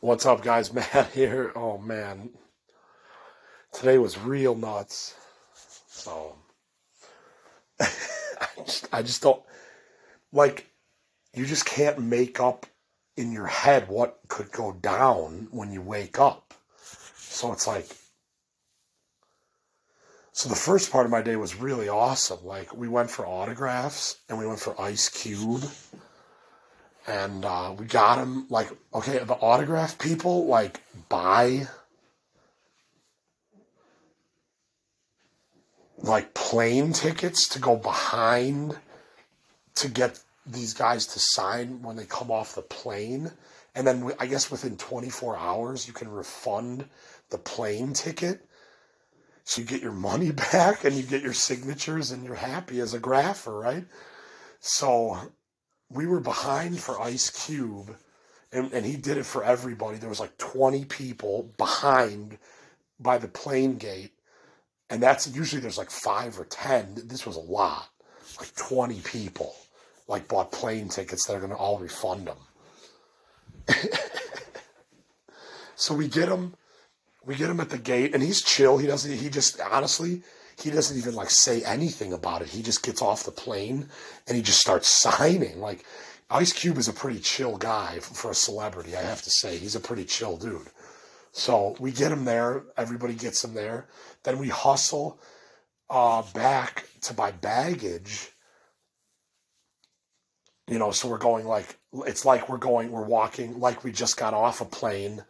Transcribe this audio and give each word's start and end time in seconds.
What's 0.00 0.26
up, 0.26 0.42
guys? 0.42 0.72
Matt 0.74 1.12
here. 1.12 1.52
Oh 1.54 1.78
man, 1.78 2.30
today 3.72 3.98
was 3.98 4.18
real 4.18 4.54
nuts. 4.54 5.14
So 5.88 6.36
I 7.80 7.86
just, 8.64 8.88
I 8.92 9.02
just 9.02 9.22
don't 9.22 9.42
like. 10.32 10.68
You 11.32 11.46
just 11.46 11.66
can't 11.66 11.98
make 11.98 12.38
up 12.40 12.66
in 13.16 13.32
your 13.32 13.46
head 13.46 13.88
what 13.88 14.18
could 14.28 14.50
go 14.52 14.72
down 14.72 15.48
when 15.50 15.72
you 15.72 15.80
wake 15.80 16.18
up. 16.18 16.54
So 17.16 17.52
it's 17.52 17.66
like. 17.66 17.86
So 20.32 20.48
the 20.48 20.56
first 20.56 20.90
part 20.90 21.06
of 21.06 21.12
my 21.12 21.22
day 21.22 21.36
was 21.36 21.54
really 21.54 21.88
awesome. 21.88 22.44
Like 22.44 22.74
we 22.74 22.88
went 22.88 23.10
for 23.10 23.26
autographs 23.26 24.16
and 24.28 24.38
we 24.38 24.46
went 24.46 24.60
for 24.60 24.78
Ice 24.80 25.08
Cube 25.08 25.62
and 27.06 27.44
uh, 27.44 27.74
we 27.78 27.84
got 27.86 28.18
him 28.18 28.46
like 28.48 28.70
okay 28.94 29.18
the 29.18 29.34
autograph 29.34 29.98
people 29.98 30.46
like 30.46 30.80
buy 31.08 31.66
like 35.98 36.34
plane 36.34 36.92
tickets 36.92 37.48
to 37.48 37.58
go 37.58 37.76
behind 37.76 38.78
to 39.74 39.88
get 39.88 40.20
these 40.46 40.74
guys 40.74 41.06
to 41.06 41.18
sign 41.18 41.82
when 41.82 41.96
they 41.96 42.04
come 42.04 42.30
off 42.30 42.54
the 42.54 42.62
plane. 42.62 43.30
And 43.74 43.86
then 43.86 44.12
i 44.20 44.26
guess 44.26 44.50
within 44.50 44.76
24 44.76 45.36
hours 45.36 45.86
you 45.86 45.92
can 45.92 46.08
refund 46.08 46.84
the 47.30 47.38
plane 47.38 47.92
ticket. 47.92 48.46
So 49.44 49.60
you 49.60 49.66
get 49.66 49.82
your 49.82 49.92
money 49.92 50.30
back 50.52 50.84
and 50.84 50.94
you 50.94 51.02
get 51.02 51.22
your 51.22 51.32
signatures 51.32 52.10
and 52.10 52.24
you're 52.24 52.34
happy 52.34 52.80
as 52.80 52.94
a 52.94 53.00
grapher 53.00 53.60
right? 53.60 53.84
So 54.60 55.18
we 55.90 56.06
were 56.06 56.20
behind 56.20 56.78
for 56.80 57.00
Ice 57.00 57.30
Cube, 57.46 57.96
and, 58.52 58.72
and 58.72 58.84
he 58.86 58.96
did 58.96 59.16
it 59.18 59.26
for 59.26 59.44
everybody. 59.44 59.98
There 59.98 60.08
was 60.08 60.20
like 60.20 60.36
20 60.38 60.84
people 60.86 61.50
behind 61.56 62.38
by 62.98 63.18
the 63.18 63.28
plane 63.28 63.76
gate, 63.76 64.12
and 64.90 65.02
that's 65.02 65.26
usually 65.34 65.60
there's 65.60 65.78
like 65.78 65.90
five 65.90 66.38
or 66.38 66.44
10. 66.44 67.02
This 67.06 67.26
was 67.26 67.36
a 67.36 67.40
lot, 67.40 67.88
like 68.38 68.54
20 68.54 69.00
people, 69.00 69.54
like 70.08 70.28
bought 70.28 70.52
plane 70.52 70.88
tickets 70.88 71.26
that 71.26 71.34
are 71.34 71.40
going 71.40 71.50
to 71.50 71.56
all 71.56 71.78
refund 71.78 72.28
them. 72.28 72.38
so 75.76 75.94
we 75.94 76.08
get 76.08 76.28
him, 76.28 76.54
we 77.24 77.34
get 77.34 77.50
him 77.50 77.60
at 77.60 77.70
the 77.70 77.78
gate, 77.78 78.14
and 78.14 78.22
he's 78.22 78.42
chill. 78.42 78.78
He 78.78 78.86
doesn't. 78.86 79.12
He 79.12 79.30
just 79.30 79.60
honestly, 79.60 80.22
he 80.60 80.70
doesn't 80.70 80.96
even 80.96 81.14
like 81.14 81.30
say 81.30 81.62
anything 81.64 82.12
about 82.12 82.42
it. 82.42 82.48
He 82.48 82.62
just 82.62 82.82
gets 82.82 83.02
off 83.02 83.24
the 83.24 83.30
plane 83.30 83.88
and 84.26 84.36
he 84.36 84.42
just 84.42 84.60
starts 84.60 84.88
signing. 85.02 85.60
Like 85.60 85.84
Ice 86.30 86.52
Cube 86.52 86.78
is 86.78 86.88
a 86.88 86.92
pretty 86.92 87.20
chill 87.20 87.56
guy 87.56 87.98
for 88.00 88.30
a 88.30 88.34
celebrity, 88.34 88.96
I 88.96 89.02
have 89.02 89.22
to 89.22 89.30
say. 89.30 89.56
He's 89.56 89.76
a 89.76 89.80
pretty 89.80 90.04
chill 90.04 90.36
dude. 90.36 90.68
So 91.32 91.76
we 91.80 91.90
get 91.90 92.12
him 92.12 92.24
there. 92.24 92.62
Everybody 92.76 93.14
gets 93.14 93.44
him 93.44 93.54
there. 93.54 93.88
Then 94.22 94.38
we 94.38 94.48
hustle 94.48 95.20
uh, 95.90 96.22
back 96.32 96.88
to 97.02 97.14
buy 97.14 97.32
baggage. 97.32 98.30
You 100.68 100.78
know, 100.78 100.92
so 100.92 101.08
we're 101.08 101.18
going 101.18 101.44
like 101.44 101.76
it's 102.06 102.24
like 102.24 102.48
we're 102.48 102.56
going, 102.56 102.90
we're 102.90 103.04
walking 103.04 103.60
like 103.60 103.84
we 103.84 103.92
just 103.92 104.16
got 104.16 104.32
off 104.32 104.60
a 104.60 104.64
plane, 104.64 105.24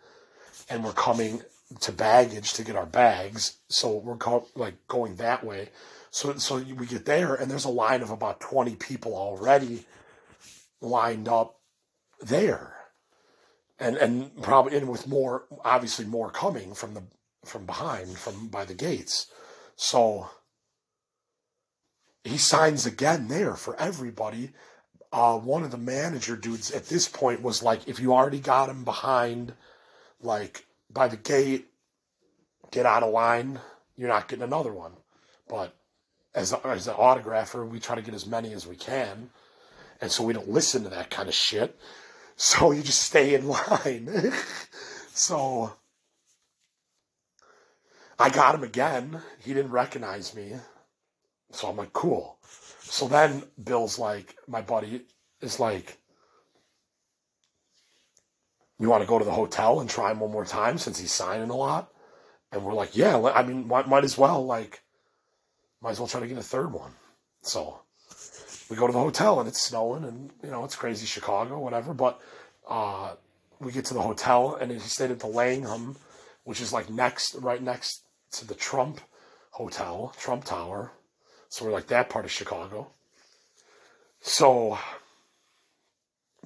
and 0.71 0.85
we're 0.85 0.93
coming 0.93 1.43
to 1.81 1.93
baggage 1.93 2.55
to 2.55 2.65
get 2.65 2.77
our 2.77 2.87
bags. 2.87 3.59
So 3.69 3.97
we're 3.99 4.19
like 4.55 4.87
going 4.89 5.17
that 5.17 5.45
way. 5.45 5.71
So 6.11 6.37
so 6.37 6.57
we 6.59 6.87
get 6.87 7.07
there 7.07 7.35
and 7.35 7.51
there's 7.51 7.65
a 7.65 7.71
line 7.71 8.03
of 8.03 8.11
about 8.11 8.41
20 8.41 8.77
people 8.77 9.15
already 9.15 9.85
lined 10.81 11.29
up 11.29 11.61
there. 12.21 12.75
And 13.79 13.97
and 13.97 14.43
probably 14.43 14.77
and 14.77 14.89
with 14.89 15.07
more 15.07 15.45
obviously 15.65 16.05
more 16.05 16.31
coming 16.31 16.75
from 16.75 16.95
the 16.95 17.03
from 17.45 17.67
behind 17.67 18.17
from 18.17 18.49
by 18.49 18.65
the 18.65 18.75
gates. 18.75 19.27
So 19.77 20.31
he 22.25 22.39
signs 22.39 22.87
again 22.87 23.29
there 23.29 23.55
for 23.55 23.79
everybody. 23.79 24.51
Uh, 25.13 25.39
one 25.39 25.63
of 25.63 25.71
the 25.71 25.79
manager 25.79 26.37
dudes 26.37 26.71
at 26.71 26.87
this 26.87 27.07
point 27.07 27.43
was 27.43 27.63
like, 27.63 27.87
if 27.87 28.01
you 28.01 28.13
already 28.13 28.41
got 28.41 28.69
him 28.69 28.83
behind, 28.83 29.53
like 30.21 30.67
by 30.91 31.07
the 31.07 31.17
gate, 31.17 31.69
get 32.75 32.87
out 32.87 33.05
of 33.05 33.13
line, 33.13 33.61
you're 33.97 34.09
not 34.09 34.27
getting 34.27 34.43
another 34.43 34.73
one. 34.73 34.93
But 35.49 35.77
as, 36.35 36.53
as 36.53 36.89
an 36.89 36.95
autographer, 36.95 37.67
we 37.67 37.79
try 37.79 37.95
to 37.95 38.03
get 38.03 38.15
as 38.15 38.27
many 38.27 38.53
as 38.53 38.67
we 38.67 38.75
can. 38.75 39.31
And 40.01 40.11
so 40.11 40.25
we 40.25 40.33
don't 40.33 40.51
listen 40.51 40.83
to 40.83 40.89
that 40.91 41.09
kind 41.09 41.29
of 41.29 41.35
shit. 41.35 41.79
So 42.37 42.73
you 42.73 42.83
just 42.83 43.01
stay 43.01 43.37
in 43.37 43.47
line. 43.47 44.11
so 45.15 45.73
I 48.19 48.29
got 48.29 48.57
him 48.57 48.65
again. 48.65 49.21
He 49.39 49.55
didn't 49.55 49.71
recognize 49.71 50.35
me. 50.35 50.55
So 51.53 51.69
I'm 51.69 51.77
like, 51.77 51.93
cool. 51.93 52.39
So 52.81 53.07
then 53.07 53.45
Bill's 53.63 54.01
like, 54.01 54.35
my 54.49 54.63
buddy 54.63 55.03
is 55.41 55.61
like, 55.61 55.97
you 58.81 58.89
want 58.89 59.05
to 59.05 59.09
go 59.09 59.21
to 59.21 59.25
the 59.25 59.31
hotel 59.31 59.79
and 59.79 59.89
try 59.89 60.11
him 60.11 60.19
one 60.19 60.33
more 60.33 60.45
time 60.45 60.77
since 60.79 60.99
he's 60.99 61.13
signing 61.13 61.51
a 61.51 61.57
lot? 61.57 61.94
And 62.55 62.65
we're 62.65 62.73
like, 62.73 62.97
yeah, 62.97 63.21
I 63.35 63.43
mean, 63.43 63.67
might, 63.67 63.89
might 63.89 64.05
as 64.05 64.17
well, 64.17 64.47
like, 64.47 64.81
might 65.83 65.91
as 65.91 65.99
well 65.99 66.07
try 66.07 66.21
to 66.21 66.27
get 66.29 66.39
a 66.39 66.43
third 66.43 66.73
one. 66.73 66.93
So 67.43 67.81
we 68.71 68.77
go 68.77 68.87
to 68.87 68.93
the 68.93 69.01
hotel 69.01 69.41
and 69.41 69.49
it's 69.49 69.61
snowing 69.61 70.05
and, 70.05 70.31
you 70.41 70.51
know, 70.51 70.65
it's 70.65 70.77
crazy 70.77 71.05
Chicago, 71.05 71.59
whatever. 71.59 71.93
But 71.93 72.21
uh, 72.69 73.15
we 73.59 73.73
get 73.73 73.87
to 73.87 73.95
the 73.95 74.01
hotel 74.01 74.55
and 74.55 74.71
he 74.71 74.79
stayed 74.79 75.11
at 75.11 75.19
the 75.19 75.27
Langham, 75.27 75.97
which 76.45 76.61
is 76.61 76.73
like 76.73 76.89
next, 76.89 77.35
right 77.35 77.61
next 77.61 78.05
to 78.33 78.47
the 78.47 78.55
Trump 78.55 79.01
Hotel, 79.51 80.15
Trump 80.17 80.45
Tower. 80.45 80.93
So 81.49 81.65
we're 81.65 81.73
like 81.73 81.89
that 81.89 82.09
part 82.09 82.25
of 82.25 82.31
Chicago. 82.31 82.93
So 84.21 84.79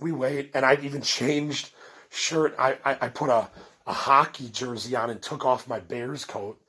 we 0.00 0.10
wait, 0.10 0.52
and 0.54 0.64
I 0.64 0.78
even 0.82 1.02
changed 1.02 1.70
shirt. 2.10 2.54
I, 2.58 2.78
I, 2.82 2.98
I 3.02 3.08
put 3.08 3.28
a, 3.28 3.50
a 3.88 3.93
hockey 3.93 4.50
jersey 4.50 4.94
on 4.94 5.09
and 5.09 5.21
took 5.21 5.47
off 5.47 5.66
my 5.66 5.81
Bears 5.81 6.25
coat 6.26 6.60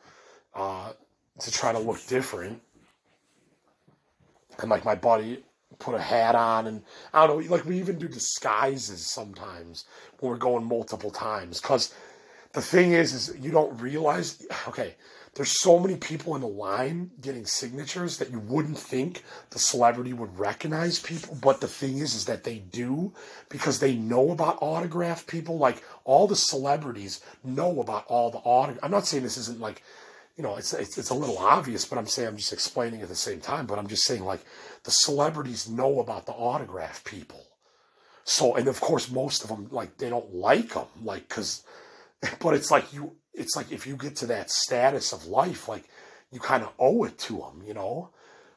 uh, 0.56 0.94
to 1.40 1.52
try 1.52 1.74
to 1.74 1.80
look 1.80 2.04
different. 2.08 2.62
And 4.60 4.70
like 4.70 4.86
my 4.86 4.96
buddy 4.96 5.44
put 5.80 5.96
a 5.96 6.02
hat 6.02 6.34
on, 6.36 6.68
and 6.68 6.82
I 7.14 7.28
don't 7.28 7.46
know, 7.46 7.52
like 7.52 7.66
we 7.66 7.78
even 7.78 8.00
do 8.00 8.08
disguises 8.08 9.06
sometimes 9.06 9.86
when 10.20 10.32
we're 10.32 10.38
going 10.38 10.66
multiple 10.66 11.12
times. 11.12 11.62
Because 11.62 11.94
the 12.54 12.62
thing 12.62 12.94
is, 12.94 13.14
is 13.14 13.38
you 13.40 13.52
don't 13.52 13.80
realize. 13.80 14.46
Okay, 14.68 14.96
there's 15.36 15.62
so 15.62 15.80
many 15.80 15.96
people 15.96 16.36
in 16.36 16.42
the 16.42 16.48
line 16.48 17.12
getting 17.22 17.46
signatures 17.46 18.18
that 18.18 18.32
you 18.32 18.40
wouldn't 18.40 18.78
think 18.78 19.24
the 19.52 19.60
celebrity 19.60 20.14
would 20.14 20.38
recognize 20.38 21.00
people. 21.00 21.38
But 21.42 21.62
the 21.62 21.68
thing 21.68 22.00
is 22.00 22.16
is 22.16 22.26
that 22.26 22.44
they 22.44 22.60
do 22.60 23.14
because 23.50 23.80
they 23.80 23.96
know 23.96 24.32
about 24.32 24.58
autograph 24.62 25.28
people. 25.28 25.58
Like 25.58 25.84
all 26.04 26.28
the 26.28 26.36
celebrities 26.36 27.22
know 27.44 27.82
about 27.82 28.06
all 28.08 28.32
the 28.32 28.40
autograph 28.40 28.84
i'm 28.84 28.92
not 28.92 29.06
saying 29.06 29.24
this 29.24 29.38
isn't 29.38 29.60
like 29.60 29.84
you 30.36 30.44
know 30.44 30.56
it's, 30.56 30.74
it's 30.74 30.98
it's 30.98 31.10
a 31.10 31.14
little 31.14 31.38
obvious 31.38 31.86
but 31.86 31.98
i'm 31.98 32.08
saying 32.08 32.28
i'm 32.28 32.38
just 32.38 32.54
explaining 32.54 33.02
at 33.02 33.10
the 33.10 33.16
same 33.16 33.40
time. 33.40 33.66
But 33.66 33.78
i'm 33.78 33.88
just 33.88 34.06
saying 34.06 34.26
like 34.26 34.42
the 34.84 34.92
celebrities 34.92 35.70
know 35.70 36.00
about 36.00 36.26
the 36.26 36.32
autograph 36.34 37.04
people. 37.04 37.46
So 38.24 38.56
and 38.56 38.68
of 38.68 38.82
course 38.82 39.12
most 39.12 39.44
of 39.44 39.50
them 39.50 39.68
like 39.72 39.98
they 39.98 40.10
don't 40.10 40.34
like 40.34 40.74
them 40.74 40.88
like 41.04 41.28
because 41.30 41.64
but 42.40 42.54
it's 42.54 42.72
like 42.72 42.94
you 42.94 43.16
it's 43.34 43.56
like 43.56 43.72
if 43.72 43.88
you 43.88 43.96
get 43.96 44.16
to 44.18 44.28
that 44.28 44.52
status 44.52 45.14
of 45.14 45.28
life, 45.28 45.68
like 45.68 45.86
you 46.32 46.40
kind 46.40 46.64
of 46.64 46.74
owe 46.78 47.04
it 47.06 47.18
to 47.20 47.38
them, 47.38 47.64
you 47.66 47.74
know. 47.74 48.10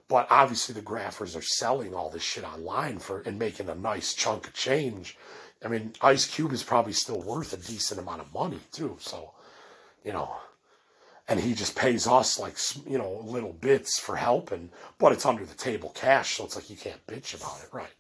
But 0.09 0.27
obviously, 0.31 0.75
the 0.75 0.83
graphers 0.83 1.37
are 1.37 1.43
selling 1.43 1.95
all 1.95 2.11
this 2.11 2.23
shit 2.23 2.45
online 2.45 2.99
for 2.99 3.21
and 3.21 3.39
making 3.39 3.69
a 3.69 3.75
nice 3.75 4.15
chunk 4.15 4.49
of 4.49 4.53
change. 4.53 5.17
I 5.65 5.69
mean, 5.69 5.93
Ice 6.03 6.27
Cube 6.27 6.53
is 6.53 6.65
probably 6.65 6.93
still 6.93 7.23
worth 7.23 7.53
a 7.53 7.57
decent 7.57 8.01
amount 8.01 8.21
of 8.21 8.35
money 8.35 8.61
too. 8.73 8.97
So, 9.01 9.33
you 10.05 10.13
know, 10.13 10.37
and 11.29 11.39
he 11.41 11.55
just 11.55 11.77
pays 11.77 12.07
us 12.07 12.39
like 12.39 12.57
you 12.87 12.99
know 12.99 13.21
little 13.25 13.53
bits 13.53 13.99
for 13.99 14.17
helping, 14.17 14.71
but 14.99 15.13
it's 15.13 15.25
under 15.25 15.47
the 15.47 15.55
table 15.55 15.93
cash, 15.95 16.37
so 16.37 16.45
it's 16.45 16.57
like 16.57 16.69
you 16.69 16.77
can't 16.77 17.07
bitch 17.07 17.35
about 17.35 17.63
it, 17.63 17.73
right? 17.73 17.93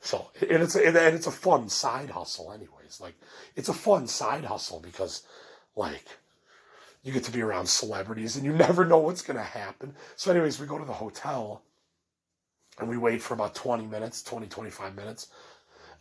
So, 0.00 0.30
and 0.40 0.62
it's 0.62 0.76
and 0.76 0.96
it's 0.96 1.26
a 1.26 1.32
fun 1.32 1.68
side 1.68 2.10
hustle, 2.10 2.52
anyways. 2.52 3.00
Like, 3.00 3.14
it's 3.56 3.68
a 3.68 3.74
fun 3.74 4.06
side 4.06 4.44
hustle 4.44 4.80
because, 4.80 5.22
like, 5.74 6.06
you 7.02 7.12
get 7.12 7.24
to 7.24 7.32
be 7.32 7.42
around 7.42 7.68
celebrities 7.68 8.36
and 8.36 8.44
you 8.44 8.52
never 8.52 8.84
know 8.84 8.98
what's 8.98 9.22
to 9.22 9.42
happen. 9.42 9.94
So, 10.16 10.30
anyways, 10.30 10.60
we 10.60 10.66
go 10.66 10.78
to 10.78 10.84
the 10.84 10.92
hotel 10.92 11.62
and 12.78 12.88
we 12.88 12.96
wait 12.96 13.22
for 13.22 13.34
about 13.34 13.54
20 13.54 13.86
minutes, 13.86 14.22
20, 14.22 14.46
25 14.46 14.94
minutes. 14.94 15.28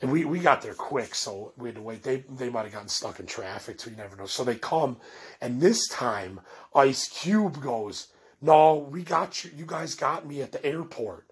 And 0.02 0.12
we, 0.12 0.26
we 0.26 0.40
got 0.40 0.62
there 0.62 0.76
quick, 0.76 1.16
so 1.16 1.54
we 1.58 1.70
had 1.70 1.76
to 1.76 1.82
wait. 1.82 2.04
They 2.04 2.18
they 2.30 2.50
might 2.50 2.66
have 2.66 2.74
gotten 2.74 2.88
stuck 2.88 3.20
in 3.20 3.26
traffic, 3.26 3.80
so 3.80 3.90
you 3.90 3.96
never 3.96 4.16
know. 4.16 4.28
So 4.28 4.44
they 4.44 4.56
come, 4.56 4.98
and 5.42 5.60
this 5.60 5.88
time 5.88 6.40
Ice 6.76 7.08
Cube 7.08 7.60
goes, 7.62 8.10
"No, 8.42 8.75
we 8.75 9.04
got 9.04 9.44
you. 9.44 9.51
You 9.56 9.66
guys 9.66 9.95
got 9.95 10.25
me 10.25 10.42
at 10.42 10.51
the 10.51 10.66
airport." 10.66 11.28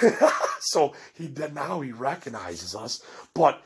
so 0.60 0.94
he 1.14 1.26
then 1.26 1.54
now 1.54 1.80
he 1.80 1.92
recognizes 1.92 2.74
us, 2.74 3.02
but 3.34 3.62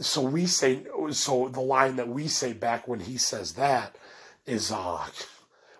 so 0.00 0.22
we 0.22 0.46
say 0.46 0.86
so 1.10 1.48
the 1.48 1.60
line 1.60 1.96
that 1.96 2.08
we 2.08 2.28
say 2.28 2.52
back 2.52 2.86
when 2.86 3.00
he 3.00 3.16
says 3.16 3.54
that 3.54 3.96
is 4.46 4.70
uh 4.70 5.04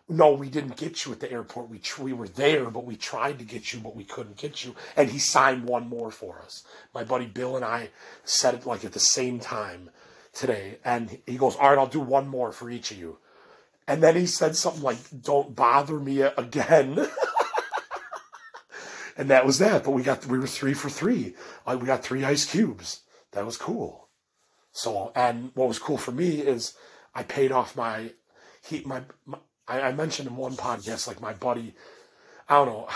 no 0.08 0.32
we 0.32 0.48
didn't 0.48 0.76
get 0.76 1.04
you 1.04 1.12
at 1.12 1.20
the 1.20 1.30
airport. 1.30 1.68
We 1.68 1.80
we 2.00 2.12
were 2.12 2.28
there 2.28 2.70
but 2.70 2.84
we 2.84 2.96
tried 2.96 3.38
to 3.38 3.44
get 3.44 3.72
you 3.72 3.80
but 3.80 3.94
we 3.94 4.04
couldn't 4.04 4.36
get 4.36 4.64
you. 4.64 4.74
And 4.96 5.08
he 5.10 5.18
signed 5.18 5.64
one 5.64 5.88
more 5.88 6.10
for 6.10 6.40
us. 6.40 6.64
My 6.94 7.04
buddy 7.04 7.26
bill 7.26 7.56
and 7.56 7.64
i 7.64 7.90
said 8.24 8.54
it 8.54 8.66
like 8.66 8.84
at 8.84 8.92
the 8.92 9.00
same 9.00 9.38
time 9.38 9.90
today. 10.32 10.78
And 10.84 11.18
he 11.26 11.36
goes 11.36 11.54
all 11.56 11.68
right 11.68 11.78
i'll 11.78 11.86
do 11.86 12.00
one 12.00 12.26
more 12.26 12.50
for 12.50 12.70
each 12.70 12.90
of 12.90 12.98
you 12.98 13.18
and 13.88 14.02
then 14.02 14.14
he 14.14 14.26
said 14.26 14.54
something 14.54 14.82
like 14.82 14.98
don't 15.20 15.56
bother 15.56 15.98
me 15.98 16.20
again. 16.20 17.08
And 19.18 19.30
that 19.30 19.44
was 19.44 19.58
that. 19.58 19.82
But 19.82 19.90
we 19.90 20.04
got 20.04 20.24
we 20.26 20.38
were 20.38 20.46
three 20.46 20.74
for 20.74 20.88
three. 20.88 21.34
Uh, 21.66 21.76
we 21.78 21.86
got 21.86 22.04
three 22.04 22.24
ice 22.24 22.46
cubes. 22.46 23.00
That 23.32 23.44
was 23.44 23.56
cool. 23.56 24.08
So, 24.70 25.10
and 25.16 25.50
what 25.54 25.66
was 25.66 25.80
cool 25.80 25.98
for 25.98 26.12
me 26.12 26.38
is 26.38 26.74
I 27.14 27.24
paid 27.24 27.50
off 27.50 27.76
my 27.76 28.12
he 28.64 28.82
my, 28.86 29.02
my 29.26 29.38
I, 29.66 29.80
I 29.80 29.92
mentioned 29.92 30.28
in 30.28 30.36
one 30.36 30.54
podcast 30.54 31.08
like 31.08 31.20
my 31.20 31.32
buddy, 31.32 31.74
I 32.48 32.54
don't 32.54 32.68
know, 32.68 32.88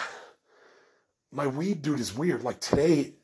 my 1.33 1.49
weed 1.49 1.83
dude 1.83 1.99
is 1.99 2.17
weird. 2.17 2.45
Like 2.45 2.61
today, 2.61 3.15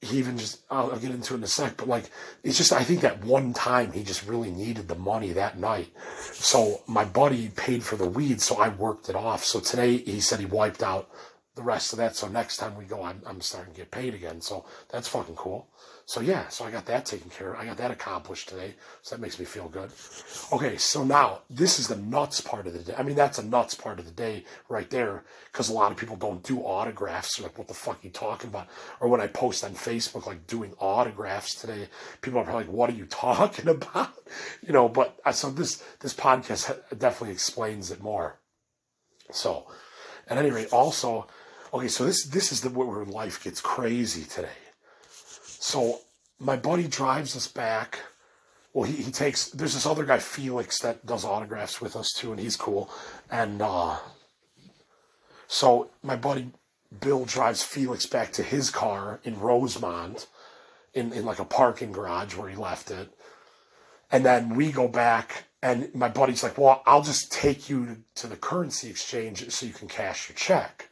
he 0.00 0.18
even 0.18 0.38
just 0.38 0.60
I'll, 0.70 0.92
I'll, 0.92 0.98
get 0.98 1.10
into 1.10 1.34
it 1.34 1.38
in 1.38 1.42
a 1.42 1.48
sec, 1.48 1.76
but 1.76 1.88
like 1.88 2.10
it's 2.44 2.56
just 2.56 2.72
I 2.72 2.84
think 2.84 3.00
that 3.00 3.24
one 3.24 3.52
time 3.52 3.92
he 3.92 4.04
just 4.04 4.26
really 4.26 4.50
needed 4.50 4.86
the 4.86 4.94
money 4.94 5.32
that 5.32 5.58
night. 5.58 5.92
So 6.32 6.82
my 6.86 7.04
buddy 7.04 7.48
paid 7.48 7.82
for 7.82 7.96
the 7.96 8.08
weed, 8.08 8.40
so 8.40 8.56
I 8.56 8.68
worked 8.68 9.08
it 9.08 9.16
off. 9.16 9.44
So 9.44 9.60
today 9.60 9.96
he 9.98 10.20
said 10.20 10.38
he 10.38 10.46
wiped 10.46 10.82
out 10.82 11.10
the 11.56 11.62
rest 11.62 11.92
of 11.92 11.98
that. 11.98 12.14
So 12.14 12.28
next 12.28 12.58
time 12.58 12.76
we 12.76 12.84
go, 12.84 13.02
I'm 13.02 13.22
I'm 13.26 13.40
starting 13.40 13.74
to 13.74 13.80
get 13.80 13.90
paid 13.90 14.14
again. 14.14 14.40
So 14.40 14.64
that's 14.88 15.08
fucking 15.08 15.34
cool. 15.34 15.68
So 16.08 16.22
yeah, 16.22 16.48
so 16.48 16.64
I 16.64 16.70
got 16.70 16.86
that 16.86 17.04
taken 17.04 17.28
care 17.28 17.52
of. 17.52 17.60
I 17.60 17.66
got 17.66 17.76
that 17.76 17.90
accomplished 17.90 18.48
today. 18.48 18.76
So 19.02 19.14
that 19.14 19.20
makes 19.20 19.38
me 19.38 19.44
feel 19.44 19.68
good. 19.68 19.90
Okay, 20.50 20.78
so 20.78 21.04
now 21.04 21.40
this 21.50 21.78
is 21.78 21.86
the 21.86 21.96
nuts 21.96 22.40
part 22.40 22.66
of 22.66 22.72
the 22.72 22.78
day. 22.78 22.94
I 22.96 23.02
mean, 23.02 23.14
that's 23.14 23.38
a 23.38 23.42
nuts 23.44 23.74
part 23.74 23.98
of 23.98 24.06
the 24.06 24.10
day 24.12 24.44
right 24.70 24.88
there 24.88 25.24
because 25.52 25.68
a 25.68 25.74
lot 25.74 25.92
of 25.92 25.98
people 25.98 26.16
don't 26.16 26.42
do 26.42 26.60
autographs. 26.60 27.38
like, 27.38 27.58
what 27.58 27.68
the 27.68 27.74
fuck 27.74 27.96
are 27.96 28.06
you 28.06 28.10
talking 28.10 28.48
about? 28.48 28.68
Or 29.00 29.08
when 29.08 29.20
I 29.20 29.26
post 29.26 29.62
on 29.64 29.72
Facebook, 29.72 30.24
like 30.24 30.46
doing 30.46 30.72
autographs 30.78 31.54
today, 31.54 31.88
people 32.22 32.40
are 32.40 32.44
probably 32.44 32.64
like, 32.64 32.72
what 32.72 32.88
are 32.88 32.94
you 32.94 33.04
talking 33.10 33.68
about? 33.68 34.14
You 34.66 34.72
know, 34.72 34.88
but 34.88 35.20
uh, 35.26 35.32
so 35.32 35.50
this, 35.50 35.84
this 36.00 36.14
podcast 36.14 36.74
definitely 36.98 37.34
explains 37.34 37.90
it 37.90 38.02
more. 38.02 38.38
So 39.30 39.66
at 40.26 40.38
any 40.38 40.50
rate, 40.50 40.72
also, 40.72 41.26
okay, 41.74 41.88
so 41.88 42.06
this, 42.06 42.24
this 42.24 42.50
is 42.50 42.62
the 42.62 42.70
where 42.70 43.04
life 43.04 43.44
gets 43.44 43.60
crazy 43.60 44.24
today 44.24 44.56
so 45.58 46.00
my 46.38 46.56
buddy 46.56 46.86
drives 46.86 47.36
us 47.36 47.48
back. 47.48 47.98
Well, 48.72 48.84
he, 48.84 49.02
he 49.02 49.10
takes, 49.10 49.48
there's 49.48 49.74
this 49.74 49.86
other 49.86 50.04
guy, 50.04 50.18
Felix, 50.18 50.80
that 50.80 51.04
does 51.04 51.24
autographs 51.24 51.80
with 51.80 51.96
us 51.96 52.12
too, 52.12 52.30
and 52.30 52.40
he's 52.40 52.56
cool. 52.56 52.90
And 53.30 53.60
uh, 53.60 53.96
so 55.48 55.90
my 56.02 56.16
buddy 56.16 56.52
Bill 57.00 57.24
drives 57.24 57.62
Felix 57.62 58.06
back 58.06 58.32
to 58.32 58.42
his 58.42 58.70
car 58.70 59.20
in 59.24 59.38
Rosemont 59.38 60.26
in, 60.94 61.12
in 61.12 61.24
like 61.24 61.38
a 61.38 61.44
parking 61.44 61.92
garage 61.92 62.34
where 62.34 62.48
he 62.48 62.56
left 62.56 62.90
it. 62.90 63.10
And 64.10 64.24
then 64.24 64.54
we 64.54 64.72
go 64.72 64.88
back, 64.88 65.44
and 65.62 65.94
my 65.94 66.08
buddy's 66.08 66.42
like, 66.42 66.56
Well, 66.56 66.82
I'll 66.86 67.02
just 67.02 67.30
take 67.30 67.68
you 67.68 68.04
to 68.14 68.26
the 68.26 68.36
currency 68.36 68.88
exchange 68.88 69.50
so 69.50 69.66
you 69.66 69.72
can 69.72 69.88
cash 69.88 70.30
your 70.30 70.36
check. 70.36 70.88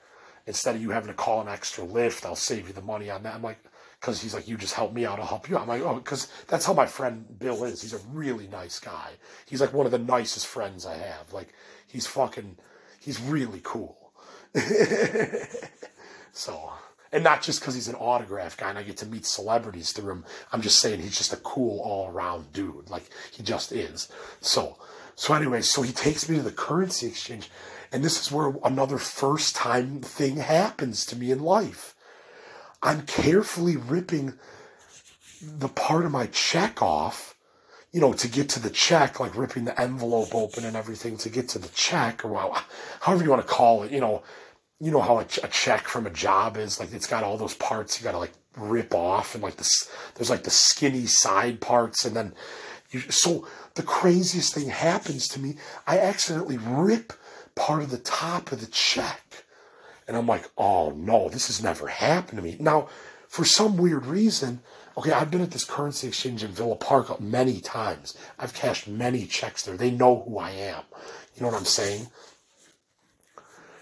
Instead 0.47 0.77
of 0.77 0.83
you 0.83 0.91
having 0.91 1.09
to 1.09 1.15
call 1.15 1.41
an 1.41 1.49
extra 1.49 1.85
Lyft, 1.85 2.27
I'll 2.27 2.37
save 2.37 2.69
you 2.69 2.75
the 2.75 2.83
money 2.83 3.09
on 3.09 3.23
that. 3.23 3.35
I'm 3.35 3.43
like, 3.43 3.59
because 4.01 4.21
he's 4.21 4.35
like, 4.35 4.47
you 4.47 4.57
just 4.57 4.75
help 4.75 4.93
me 4.93 5.05
out, 5.05 5.19
I'll 5.19 5.27
help 5.27 5.49
you 5.49 5.57
out. 5.57 5.63
I'm 5.63 5.69
like, 5.69 5.83
oh, 5.83 5.95
because 5.97 6.29
that's 6.49 6.65
how 6.67 6.73
my 6.73 6.87
friend 6.87 7.25
Bill 7.39 7.65
is. 7.65 7.83
He's 7.83 7.95
a 7.95 8.01
really 8.13 8.47
nice 8.47 8.79
guy. 8.79 9.11
He's 9.47 9.61
like 9.61 9.73
one 9.73 9.87
of 9.87 9.93
the 9.93 9.99
nicest 9.99 10.47
friends 10.47 10.87
I 10.87 10.97
have. 10.97 11.33
Like, 11.33 11.53
he's 11.87 12.07
fucking, 12.07 12.57
he's 13.01 13.21
really 13.21 13.61
cool. 13.65 14.13
so, 16.33 16.73
and 17.11 17.25
not 17.25 17.43
just 17.43 17.61
because 17.61 17.75
he's 17.75 17.89
an 17.89 17.95
autograph 17.97 18.57
guy 18.57 18.71
and 18.71 18.79
I 18.79 18.83
get 18.83 18.99
to 18.99 19.07
meet 19.07 19.27
celebrities 19.27 19.93
through 19.93 20.13
him. 20.13 20.25
I'm 20.53 20.63
just 20.63 20.79
saying 20.79 21.01
he's 21.01 21.19
just 21.19 21.33
a 21.33 21.39
cool 21.39 21.81
all 21.81 22.09
around 22.09 22.53
dude. 22.53 22.91
Like, 22.91 23.11
he 23.33 23.43
just 23.43 23.73
is. 23.73 24.09
So, 24.41 24.79
so 25.15 25.35
anyway, 25.35 25.63
so 25.63 25.83
he 25.83 25.93
takes 25.93 26.29
me 26.29 26.37
to 26.37 26.43
the 26.43 26.53
currency 26.53 27.07
exchange. 27.07 27.51
And 27.91 28.05
this 28.05 28.21
is 28.21 28.31
where 28.31 28.55
another 28.65 28.99
first 28.99 29.57
time 29.57 30.01
thing 30.01 30.37
happens 30.37 31.07
to 31.07 31.17
me 31.17 31.31
in 31.31 31.41
life 31.41 31.96
I'm 32.83 33.03
carefully 33.03 33.77
ripping 33.77 34.35
the 35.43 35.69
part 35.69 36.05
of 36.05 36.13
my 36.13 36.27
check 36.27 36.83
off, 36.83 37.35
you 37.93 38.01
know, 38.01 38.13
to 38.15 38.29
get 38.29 38.49
to 38.51 38.61
the 38.61 38.71
check, 38.71 39.21
like 39.21 39.37
ripping 39.37 39.65
the 39.65 39.81
envelope 39.81 40.35
open 40.35 40.65
and 40.65 40.77
everything 40.77 41.17
to 41.19 41.29
get 41.29 41.49
to 41.51 41.59
the 41.59 41.69
check, 41.69 42.25
or 42.25 42.55
however 43.01 43.25
you 43.25 43.31
want 43.31 43.43
to 43.43 43.49
call 43.49 43.83
it. 43.83 43.93
You 43.93 44.01
know, 44.01 44.23
you 44.81 44.91
know 44.91 45.01
how 45.01 45.19
a, 45.19 45.27
a 45.43 45.49
check 45.49 45.89
from 45.89 46.07
a 46.07 46.11
job 46.11 46.57
is 46.57 46.79
like 46.79 46.93
it's 46.93 47.07
got 47.07 47.25
all 47.25 47.39
those 47.39 47.55
parts 47.55 47.99
you 47.99 48.05
got 48.05 48.13
to 48.13 48.19
like 48.19 48.33
rip 48.57 48.95
off, 48.95 49.35
and 49.35 49.43
like 49.43 49.57
this, 49.57 49.91
there's 50.15 50.31
like 50.31 50.45
the 50.45 50.51
skinny 50.51 51.07
side 51.07 51.61
parts, 51.61 52.05
and 52.05 52.15
then 52.17 52.35
you. 52.91 53.01
So 53.01 53.47
the 53.75 53.83
craziest 53.83 54.55
thing 54.55 54.69
happens 54.69 55.29
to 55.29 55.41
me. 55.41 55.57
I 55.87 55.99
accidentally 55.99 56.59
rip 56.59 57.13
part 57.55 57.83
of 57.83 57.91
the 57.91 57.99
top 57.99 58.53
of 58.53 58.61
the 58.61 58.67
check 58.67 59.46
and 60.07 60.17
I'm 60.17 60.27
like, 60.27 60.51
oh 60.57 60.91
no, 60.91 61.29
this 61.29 61.49
has 61.49 61.63
never 61.63 61.89
happened 61.89 62.39
to 62.39 62.45
me. 62.45 62.57
Now, 62.61 62.89
for 63.29 63.45
some 63.45 63.77
weird 63.77 64.07
reason, 64.07 64.61
okay, 64.97 65.13
I've 65.13 65.31
been 65.31 65.41
at 65.41 65.51
this 65.51 65.65
currency 65.65 66.09
exchange 66.09 66.45
in 66.45 66.51
Villa 66.51 66.77
Park 66.77 67.21
many 67.21 67.61
times. 67.61 68.17
I've 68.39 68.55
cashed 68.55 68.89
many 68.89 69.27
checks 69.27 69.63
there. 69.65 69.77
They 69.77 69.91
know 69.91 70.25
who 70.27 70.39
I 70.39 70.51
am. 70.51 70.83
You 71.35 71.43
know 71.43 71.49
what 71.49 71.59
I'm 71.59 71.65
saying? 71.65 72.09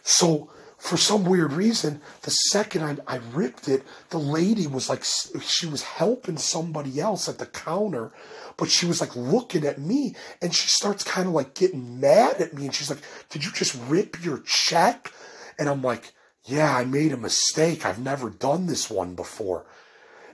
So, 0.02 0.50
for 0.78 0.98
some 0.98 1.24
weird 1.24 1.54
reason, 1.54 2.02
the 2.22 2.30
second 2.30 2.82
I, 2.82 3.14
I 3.14 3.20
ripped 3.32 3.68
it, 3.68 3.84
the 4.10 4.18
lady 4.18 4.66
was 4.66 4.90
like, 4.90 5.02
she 5.40 5.66
was 5.66 5.82
helping 5.82 6.36
somebody 6.36 7.00
else 7.00 7.26
at 7.26 7.38
the 7.38 7.46
counter, 7.46 8.12
but 8.58 8.70
she 8.70 8.84
was 8.84 9.00
like 9.00 9.16
looking 9.16 9.64
at 9.64 9.80
me 9.80 10.14
and 10.42 10.54
she 10.54 10.68
starts 10.68 11.02
kind 11.02 11.26
of 11.26 11.32
like 11.32 11.54
getting 11.54 12.00
mad 12.00 12.38
at 12.40 12.52
me. 12.52 12.66
And 12.66 12.74
she's 12.74 12.90
like, 12.90 13.00
Did 13.30 13.44
you 13.44 13.52
just 13.52 13.80
rip 13.88 14.22
your 14.22 14.40
check? 14.40 15.10
And 15.58 15.68
I'm 15.68 15.82
like, 15.82 16.12
yeah, 16.44 16.76
I 16.76 16.84
made 16.84 17.12
a 17.12 17.16
mistake. 17.16 17.86
I've 17.86 17.98
never 17.98 18.30
done 18.30 18.66
this 18.66 18.90
one 18.90 19.14
before. 19.14 19.66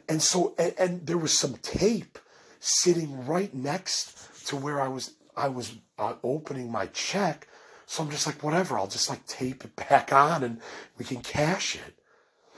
And 0.08 0.20
so, 0.20 0.54
and, 0.58 0.74
and 0.78 1.06
there 1.06 1.18
was 1.18 1.38
some 1.38 1.54
tape 1.62 2.18
sitting 2.58 3.26
right 3.26 3.54
next 3.54 4.46
to 4.46 4.56
where 4.56 4.80
I 4.80 4.88
was, 4.88 5.14
I 5.36 5.48
was 5.48 5.76
uh, 5.98 6.14
opening 6.22 6.70
my 6.70 6.86
check. 6.86 7.46
So 7.86 8.02
I'm 8.02 8.10
just 8.10 8.26
like, 8.26 8.42
whatever, 8.42 8.78
I'll 8.78 8.88
just 8.88 9.08
like 9.08 9.26
tape 9.26 9.64
it 9.64 9.76
back 9.88 10.12
on 10.12 10.42
and 10.42 10.60
we 10.98 11.04
can 11.04 11.20
cash 11.20 11.76
it. 11.76 11.94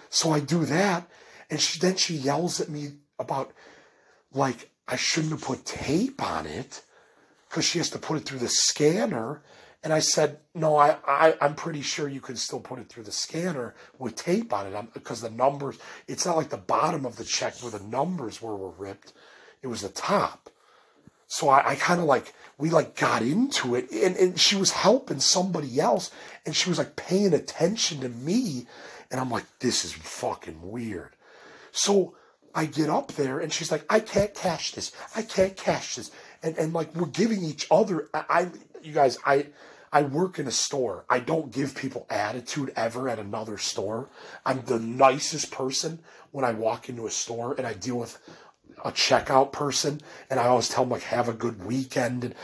So 0.09 0.31
I 0.33 0.41
do 0.41 0.65
that. 0.65 1.09
And 1.51 1.61
she, 1.61 1.79
then 1.79 1.97
she 1.97 2.15
yells 2.15 2.61
at 2.61 2.71
me 2.71 2.93
about 3.19 3.53
like, 4.33 4.71
I 4.89 4.97
shouldn't 4.97 5.33
have 5.33 5.43
put 5.43 5.65
tape 5.65 6.23
on 6.23 6.47
it 6.47 6.83
because 7.49 7.65
she 7.65 7.79
has 7.79 7.91
to 7.91 7.99
put 7.99 8.17
it 8.17 8.25
through 8.25 8.39
the 8.39 8.49
scanner 8.49 9.43
and 9.85 9.93
I 9.93 9.99
said, 9.99 10.39
no, 10.55 10.77
I, 10.77 10.97
I, 11.07 11.35
I'm 11.41 11.55
pretty 11.55 11.83
sure 11.83 12.09
you 12.09 12.21
can 12.21 12.37
still 12.37 12.61
put 12.61 12.79
it 12.79 12.89
through 12.89 13.03
the 13.03 13.13
scanner 13.13 13.75
with 13.99 14.15
tape 14.15 14.53
on 14.53 14.67
it 14.67 14.75
um, 14.77 14.89
because 14.95 15.21
the 15.21 15.31
numbers, 15.31 15.79
it's 16.07 16.25
not 16.25 16.37
like 16.37 16.51
the 16.51 16.57
bottom 16.57 17.05
of 17.05 17.17
the 17.17 17.25
check 17.25 17.55
where 17.61 17.73
the 17.73 17.85
numbers 17.85 18.41
were, 18.41 18.57
were 18.57 18.71
ripped. 18.71 19.13
It 19.61 19.67
was 19.67 19.83
the 19.83 19.89
top. 19.89 20.51
So 21.27 21.49
I, 21.49 21.71
I 21.71 21.75
kind 21.75 21.99
of 21.99 22.07
like, 22.07 22.33
we 22.59 22.71
like 22.71 22.95
got 22.95 23.23
into 23.23 23.75
it 23.75 23.91
and, 23.91 24.17
and 24.17 24.39
she 24.39 24.55
was 24.55 24.71
helping 24.71 25.19
somebody 25.19 25.81
else 25.81 26.13
and 26.47 26.55
she 26.55 26.69
was 26.69 26.79
like 26.79 26.95
paying 26.95 27.35
attention 27.35 28.01
to 28.03 28.09
me. 28.09 28.67
And 29.11 29.21
I'm 29.21 29.31
like, 29.31 29.47
this 29.59 29.85
is 29.85 29.93
fucking 29.93 30.71
weird. 30.71 31.11
So 31.73 32.15
I 32.55 32.67
get 32.67 32.89
up 32.89 33.13
there 33.13 33.41
and 33.41 33.53
she's 33.53 33.73
like, 33.73 33.85
I 33.91 33.99
can't 33.99 34.33
cash 34.33 34.73
this. 34.73 34.93
I 35.17 35.23
can't 35.23 35.57
cash 35.57 35.97
this. 35.97 36.13
And, 36.41 36.57
and 36.57 36.73
like, 36.73 36.95
we're 36.95 37.07
giving 37.07 37.43
each 37.43 37.67
other, 37.69 38.09
I, 38.15 38.25
I 38.29 38.49
you 38.83 38.93
guys, 38.93 39.19
I, 39.25 39.47
I 39.93 40.03
work 40.03 40.39
in 40.39 40.47
a 40.47 40.53
store. 40.53 41.05
I 41.11 41.21
don't 41.21 41.53
give 41.53 41.75
people 41.75 42.07
attitude 42.09 42.73
ever 42.75 43.09
at 43.09 43.19
another 43.19 43.59
store. 43.59 44.09
I'm 44.47 44.63
the 44.65 44.79
nicest 44.79 45.51
person 45.51 45.99
when 46.31 46.45
I 46.45 46.53
walk 46.53 46.89
into 46.89 47.07
a 47.07 47.11
store 47.11 47.55
and 47.59 47.67
I 47.67 47.75
deal 47.75 47.99
with 47.99 48.19
a 48.85 48.91
checkout 48.91 49.53
person 49.53 50.01
and 50.31 50.41
I 50.41 50.47
always 50.47 50.69
tell 50.69 50.85
them 50.85 50.91
like 50.91 51.03
have 51.03 51.29
a 51.29 51.35
good 51.35 51.65
weekend 51.65 52.25
and 52.25 52.35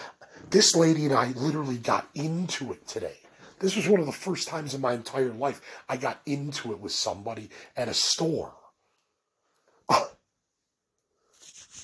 this 0.50 0.76
lady 0.76 1.06
and 1.06 1.14
I 1.14 1.32
literally 1.32 1.78
got 1.78 2.08
into 2.14 2.72
it 2.72 2.86
today. 2.86 3.16
This 3.60 3.76
was 3.76 3.88
one 3.88 4.00
of 4.00 4.06
the 4.06 4.12
first 4.12 4.46
times 4.46 4.74
in 4.74 4.80
my 4.80 4.92
entire 4.92 5.32
life 5.32 5.60
I 5.88 5.96
got 5.96 6.20
into 6.26 6.72
it 6.72 6.80
with 6.80 6.92
somebody 6.92 7.48
at 7.76 7.88
a 7.88 7.94
store. 7.94 8.54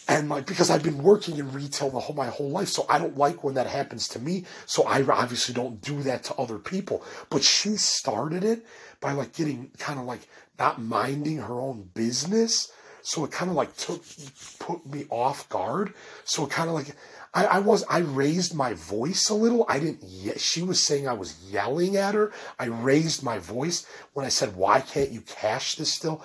And 0.06 0.28
like 0.28 0.46
because 0.46 0.70
I've 0.70 0.82
been 0.82 1.02
working 1.02 1.38
in 1.38 1.52
retail 1.52 1.90
the 1.90 2.00
whole 2.00 2.14
my 2.16 2.26
whole 2.26 2.50
life, 2.50 2.68
so 2.68 2.84
I 2.88 2.98
don't 2.98 3.16
like 3.16 3.42
when 3.42 3.54
that 3.54 3.66
happens 3.66 4.08
to 4.08 4.18
me. 4.18 4.44
So 4.66 4.82
I 4.84 5.02
obviously 5.02 5.54
don't 5.54 5.80
do 5.80 6.02
that 6.02 6.24
to 6.24 6.34
other 6.34 6.58
people. 6.58 7.02
But 7.30 7.42
she 7.42 7.76
started 7.76 8.44
it 8.44 8.66
by 9.00 9.12
like 9.12 9.32
getting 9.32 9.70
kind 9.78 9.98
of 9.98 10.04
like 10.04 10.28
not 10.58 10.80
minding 10.80 11.38
her 11.38 11.60
own 11.60 11.88
business. 11.94 12.70
So 13.02 13.24
it 13.24 13.30
kind 13.32 13.50
of 13.50 13.56
like 13.56 13.76
took 13.76 14.02
put 14.58 14.84
me 14.86 15.06
off 15.10 15.48
guard. 15.48 15.94
So 16.24 16.44
it 16.44 16.50
kind 16.50 16.68
of 16.68 16.74
like 16.74 16.94
I, 17.32 17.46
I 17.46 17.58
was 17.60 17.84
I 17.88 17.98
raised 17.98 18.54
my 18.54 18.74
voice 18.74 19.28
a 19.30 19.34
little. 19.34 19.64
I 19.68 19.78
didn't. 19.78 20.02
Ye- 20.02 20.36
she 20.38 20.62
was 20.62 20.80
saying 20.80 21.08
I 21.08 21.14
was 21.14 21.42
yelling 21.50 21.96
at 21.96 22.14
her. 22.14 22.30
I 22.58 22.66
raised 22.66 23.22
my 23.22 23.38
voice 23.38 23.86
when 24.12 24.24
I 24.24 24.30
said, 24.30 24.54
"Why 24.56 24.80
can't 24.80 25.10
you 25.10 25.22
cash 25.22 25.76
this 25.76 25.92
still?" 25.92 26.22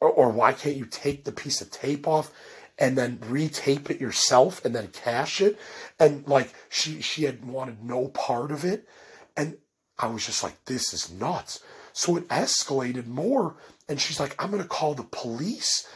Or, 0.00 0.10
or 0.10 0.28
why 0.30 0.52
can't 0.52 0.76
you 0.76 0.84
take 0.86 1.24
the 1.24 1.32
piece 1.32 1.60
of 1.60 1.70
tape 1.70 2.08
off? 2.08 2.30
And 2.78 2.96
then 2.96 3.18
retape 3.18 3.90
it 3.90 4.00
yourself 4.00 4.64
and 4.64 4.74
then 4.74 4.88
cash 4.88 5.40
it. 5.40 5.58
And 5.98 6.26
like 6.26 6.52
she 6.68 7.00
she 7.00 7.24
had 7.24 7.44
wanted 7.44 7.84
no 7.84 8.08
part 8.08 8.50
of 8.50 8.64
it. 8.64 8.88
And 9.36 9.56
I 9.98 10.06
was 10.06 10.26
just 10.26 10.42
like, 10.42 10.64
this 10.64 10.92
is 10.92 11.12
nuts. 11.12 11.60
So 11.92 12.16
it 12.16 12.28
escalated 12.28 13.06
more. 13.06 13.56
And 13.88 14.00
she's 14.00 14.18
like, 14.20 14.40
I'm 14.42 14.50
gonna 14.50 14.64
call 14.64 14.94
the 14.94 15.04
police. 15.04 15.86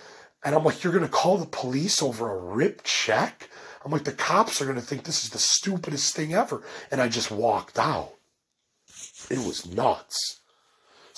And 0.44 0.54
I'm 0.54 0.64
like, 0.64 0.84
you're 0.84 0.92
gonna 0.92 1.08
call 1.08 1.38
the 1.38 1.46
police 1.46 2.02
over 2.02 2.30
a 2.30 2.38
ripped 2.38 2.84
check? 2.84 3.48
I'm 3.84 3.92
like, 3.92 4.04
the 4.04 4.12
cops 4.12 4.60
are 4.60 4.66
gonna 4.66 4.80
think 4.80 5.04
this 5.04 5.24
is 5.24 5.30
the 5.30 5.38
stupidest 5.38 6.14
thing 6.14 6.34
ever. 6.34 6.62
And 6.90 7.00
I 7.00 7.08
just 7.08 7.30
walked 7.30 7.78
out. 7.78 8.12
It 9.30 9.38
was 9.38 9.66
nuts. 9.66 10.40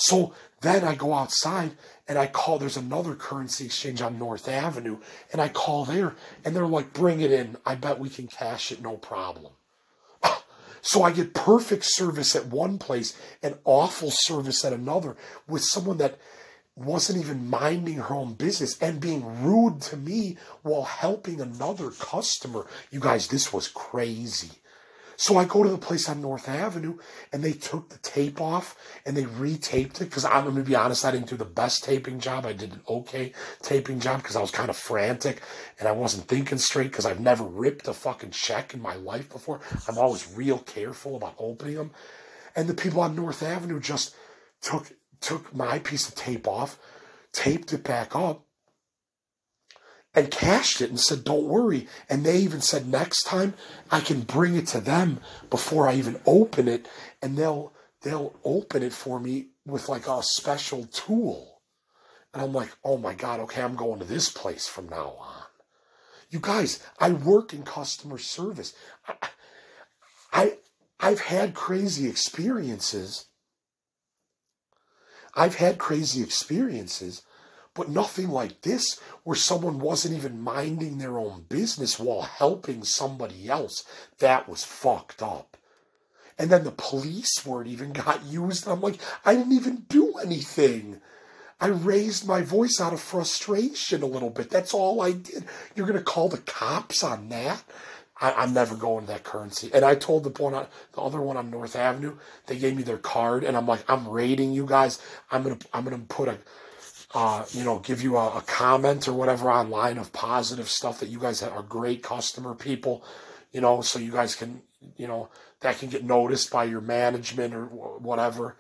So 0.00 0.32
then 0.60 0.84
I 0.84 0.94
go 0.94 1.12
outside 1.12 1.72
and 2.06 2.16
I 2.18 2.28
call, 2.28 2.58
there's 2.58 2.76
another 2.76 3.16
currency 3.16 3.66
exchange 3.66 4.00
on 4.00 4.16
North 4.16 4.48
Avenue, 4.48 4.98
and 5.32 5.40
I 5.42 5.48
call 5.48 5.84
there, 5.84 6.14
and 6.44 6.54
they're 6.54 6.66
like, 6.66 6.92
bring 6.92 7.20
it 7.20 7.32
in. 7.32 7.56
I 7.66 7.74
bet 7.74 7.98
we 7.98 8.08
can 8.08 8.28
cash 8.28 8.70
it, 8.70 8.80
no 8.80 8.96
problem. 8.96 9.52
So 10.80 11.02
I 11.02 11.10
get 11.10 11.34
perfect 11.34 11.82
service 11.84 12.36
at 12.36 12.46
one 12.46 12.78
place 12.78 13.18
and 13.42 13.58
awful 13.64 14.12
service 14.12 14.64
at 14.64 14.72
another 14.72 15.16
with 15.48 15.62
someone 15.64 15.98
that 15.98 16.18
wasn't 16.76 17.18
even 17.18 17.50
minding 17.50 17.96
her 17.96 18.14
own 18.14 18.34
business 18.34 18.80
and 18.80 19.00
being 19.00 19.42
rude 19.42 19.82
to 19.82 19.96
me 19.96 20.36
while 20.62 20.84
helping 20.84 21.40
another 21.40 21.90
customer. 21.90 22.68
You 22.92 23.00
guys, 23.00 23.26
this 23.26 23.52
was 23.52 23.66
crazy. 23.66 24.52
So 25.20 25.36
I 25.36 25.46
go 25.46 25.64
to 25.64 25.68
the 25.68 25.78
place 25.78 26.08
on 26.08 26.22
North 26.22 26.48
Avenue 26.48 26.96
and 27.32 27.42
they 27.42 27.50
took 27.50 27.88
the 27.88 27.98
tape 27.98 28.40
off 28.40 28.76
and 29.04 29.16
they 29.16 29.24
retaped 29.24 30.00
it 30.00 30.04
because 30.04 30.24
I'm 30.24 30.44
going 30.44 30.54
to 30.54 30.62
be 30.62 30.76
honest, 30.76 31.04
I 31.04 31.10
didn't 31.10 31.28
do 31.28 31.36
the 31.36 31.44
best 31.44 31.82
taping 31.82 32.20
job. 32.20 32.46
I 32.46 32.52
did 32.52 32.72
an 32.72 32.82
okay 32.88 33.32
taping 33.60 33.98
job 33.98 34.22
because 34.22 34.36
I 34.36 34.40
was 34.40 34.52
kind 34.52 34.70
of 34.70 34.76
frantic 34.76 35.42
and 35.80 35.88
I 35.88 35.92
wasn't 35.92 36.28
thinking 36.28 36.58
straight 36.58 36.92
because 36.92 37.04
I've 37.04 37.18
never 37.18 37.42
ripped 37.42 37.88
a 37.88 37.94
fucking 37.94 38.30
check 38.30 38.74
in 38.74 38.80
my 38.80 38.94
life 38.94 39.28
before. 39.28 39.58
I'm 39.88 39.98
always 39.98 40.32
real 40.36 40.58
careful 40.58 41.16
about 41.16 41.34
opening 41.36 41.74
them. 41.74 41.90
And 42.54 42.68
the 42.68 42.74
people 42.74 43.00
on 43.00 43.16
North 43.16 43.42
Avenue 43.42 43.80
just 43.80 44.14
took 44.60 44.92
took 45.20 45.52
my 45.52 45.80
piece 45.80 46.08
of 46.08 46.14
tape 46.14 46.46
off, 46.46 46.78
taped 47.32 47.72
it 47.72 47.82
back 47.82 48.14
up, 48.14 48.46
and 50.14 50.30
cashed 50.30 50.80
it 50.80 50.90
and 50.90 50.98
said, 50.98 51.24
Don't 51.24 51.44
worry. 51.44 51.86
And 52.08 52.24
they 52.24 52.38
even 52.38 52.60
said, 52.60 52.88
Next 52.88 53.24
time 53.24 53.54
I 53.90 54.00
can 54.00 54.22
bring 54.22 54.56
it 54.56 54.66
to 54.68 54.80
them 54.80 55.20
before 55.50 55.88
I 55.88 55.94
even 55.94 56.20
open 56.26 56.68
it, 56.68 56.88
and 57.22 57.36
they'll 57.36 57.72
they'll 58.02 58.34
open 58.44 58.82
it 58.82 58.92
for 58.92 59.20
me 59.20 59.48
with 59.66 59.88
like 59.88 60.08
a 60.08 60.22
special 60.22 60.84
tool. 60.86 61.60
And 62.32 62.42
I'm 62.42 62.52
like, 62.52 62.70
oh 62.84 62.98
my 62.98 63.14
God, 63.14 63.40
okay, 63.40 63.62
I'm 63.62 63.74
going 63.74 63.98
to 64.00 64.04
this 64.04 64.28
place 64.28 64.68
from 64.68 64.88
now 64.88 65.16
on. 65.18 65.42
You 66.30 66.40
guys, 66.40 66.82
I 66.98 67.10
work 67.10 67.54
in 67.54 67.62
customer 67.62 68.18
service. 68.18 68.74
I, 69.06 69.14
I 70.32 70.58
I've 71.00 71.20
had 71.20 71.54
crazy 71.54 72.08
experiences. 72.08 73.26
I've 75.34 75.54
had 75.54 75.78
crazy 75.78 76.22
experiences 76.22 77.22
but 77.78 77.88
nothing 77.88 78.28
like 78.28 78.62
this 78.62 78.98
where 79.22 79.36
someone 79.36 79.78
wasn't 79.78 80.16
even 80.16 80.42
minding 80.42 80.98
their 80.98 81.16
own 81.16 81.46
business 81.48 81.98
while 81.98 82.22
helping 82.22 82.82
somebody 82.82 83.48
else. 83.48 83.84
That 84.18 84.48
was 84.48 84.64
fucked 84.64 85.22
up. 85.22 85.56
And 86.38 86.50
then 86.50 86.64
the 86.64 86.72
police 86.72 87.46
word 87.46 87.68
even 87.68 87.92
got 87.92 88.24
used. 88.28 88.66
And 88.66 88.72
I'm 88.72 88.80
like, 88.80 89.00
I 89.24 89.34
didn't 89.34 89.52
even 89.52 89.86
do 89.88 90.14
anything. 90.18 91.00
I 91.60 91.68
raised 91.68 92.26
my 92.26 92.42
voice 92.42 92.80
out 92.80 92.92
of 92.92 93.00
frustration 93.00 94.02
a 94.02 94.06
little 94.06 94.30
bit. 94.30 94.50
That's 94.50 94.74
all 94.74 95.00
I 95.00 95.12
did. 95.12 95.44
You're 95.74 95.86
going 95.86 95.98
to 95.98 96.04
call 96.04 96.28
the 96.28 96.38
cops 96.38 97.02
on 97.02 97.28
that? 97.30 97.62
I, 98.20 98.42
am 98.42 98.54
never 98.54 98.74
going 98.74 99.06
to 99.06 99.12
that 99.12 99.24
currency. 99.24 99.70
And 99.72 99.84
I 99.84 99.94
told 99.94 100.24
the 100.24 100.42
one 100.42 100.54
on 100.54 100.66
the 100.92 101.00
other 101.00 101.20
one 101.20 101.36
on 101.36 101.50
North 101.50 101.76
Avenue, 101.76 102.16
they 102.46 102.58
gave 102.58 102.76
me 102.76 102.82
their 102.82 102.98
card, 102.98 103.44
and 103.44 103.56
I'm 103.56 103.66
like, 103.66 103.88
I'm 103.88 104.08
raiding 104.08 104.52
you 104.52 104.66
guys. 104.66 105.00
I'm 105.30 105.44
gonna 105.44 105.58
I'm 105.72 105.84
gonna 105.84 105.98
put 105.98 106.28
a 106.28 106.38
uh, 107.14 107.44
you 107.52 107.64
know, 107.64 107.78
give 107.78 108.02
you 108.02 108.16
a, 108.16 108.38
a, 108.38 108.42
comment 108.42 109.08
or 109.08 109.14
whatever 109.14 109.50
online 109.50 109.96
of 109.96 110.12
positive 110.12 110.68
stuff 110.68 111.00
that 111.00 111.08
you 111.08 111.18
guys 111.18 111.42
are 111.42 111.62
great 111.62 112.02
customer 112.02 112.54
people, 112.54 113.02
you 113.50 113.60
know, 113.62 113.80
so 113.80 113.98
you 113.98 114.12
guys 114.12 114.34
can, 114.34 114.60
you 114.96 115.06
know, 115.06 115.30
that 115.60 115.78
can 115.78 115.88
get 115.88 116.04
noticed 116.04 116.50
by 116.50 116.64
your 116.64 116.82
management 116.82 117.54
or 117.54 117.64
whatever, 117.64 118.56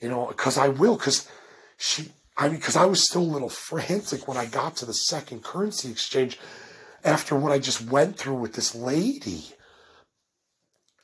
you 0.00 0.08
know, 0.08 0.26
because 0.26 0.58
I 0.58 0.68
will, 0.68 0.96
because 0.96 1.28
she, 1.76 2.10
I 2.36 2.48
mean, 2.48 2.56
because 2.56 2.76
I 2.76 2.84
was 2.84 3.08
still 3.08 3.22
a 3.22 3.34
little 3.34 3.48
frantic 3.68 4.26
when 4.26 4.36
I 4.36 4.46
got 4.46 4.76
to 4.76 4.86
the 4.86 4.94
second 4.94 5.44
currency 5.44 5.90
exchange 5.90 6.38
after 7.04 7.36
what 7.36 7.52
I 7.52 7.58
just 7.60 7.82
went 7.82 8.16
through 8.16 8.34
with 8.34 8.54
this 8.54 8.74
lady. 8.74 9.44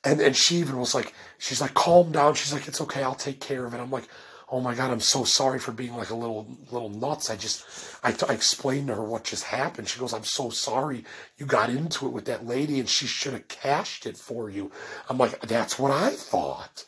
And, 0.03 0.21
and 0.21 0.35
she 0.35 0.57
even 0.57 0.79
was 0.79 0.95
like, 0.95 1.13
she's 1.39 1.61
like, 1.61 1.75
calm 1.75 2.11
down. 2.11 2.35
She's 2.35 2.55
like, 2.55 2.67
it's 2.67 2.81
okay. 2.81 3.03
I'll 3.03 3.15
take 3.15 3.39
care 3.39 3.67
of 3.67 3.75
it. 3.75 3.81
I'm 3.81 3.91
like, 3.91 4.09
oh 4.51 4.61
my 4.61 4.75
god, 4.75 4.91
I'm 4.91 5.01
so 5.01 5.25
sorry 5.25 5.59
for 5.59 5.73
being 5.73 5.97
like 5.97 6.11
a 6.11 6.15
little 6.15 6.47
little 6.71 6.89
nuts. 6.89 7.31
I 7.31 7.37
just 7.37 7.65
I, 8.03 8.15
I 8.29 8.35
explained 8.35 8.89
to 8.89 8.97
her 8.97 9.03
what 9.03 9.25
just 9.25 9.45
happened. 9.45 9.89
She 9.89 10.01
goes, 10.01 10.13
I'm 10.13 10.25
so 10.25 10.51
sorry 10.51 11.05
you 11.39 11.47
got 11.47 11.71
into 11.71 12.07
it 12.07 12.13
with 12.13 12.25
that 12.27 12.47
lady 12.47 12.81
and 12.81 12.89
she 12.89 13.07
should 13.07 13.33
have 13.33 13.49
cashed 13.49 14.07
it 14.07 14.17
for 14.17 14.51
you. 14.51 14.71
I'm 15.09 15.19
like, 15.19 15.41
that's 15.43 15.79
what 15.79 15.93
I 15.93 16.11
thought. 16.11 16.85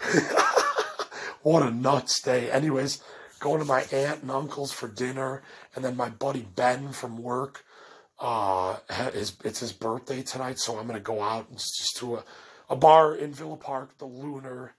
what 1.42 1.62
a 1.62 1.70
nuts 1.70 2.22
day. 2.22 2.50
Anyways, 2.50 3.02
going 3.40 3.58
to 3.58 3.64
my 3.64 3.82
aunt 3.92 4.22
and 4.22 4.30
uncle's 4.30 4.72
for 4.72 4.88
dinner, 4.88 5.42
and 5.74 5.84
then 5.84 5.96
my 5.96 6.08
buddy 6.08 6.46
Ben 6.54 6.92
from 6.92 7.18
work. 7.18 7.64
Uh, 8.18 8.76
his, 9.12 9.34
it's 9.44 9.60
his 9.60 9.72
birthday 9.72 10.22
tonight, 10.22 10.58
so 10.58 10.78
I'm 10.78 10.86
gonna 10.86 11.00
go 11.00 11.22
out 11.22 11.48
and 11.48 11.58
just 11.58 11.96
to 11.96 12.16
a, 12.16 12.24
a 12.68 12.76
bar 12.76 13.14
in 13.14 13.32
Villa 13.32 13.56
Park, 13.56 13.96
the 13.96 14.04
Lunar 14.04 14.74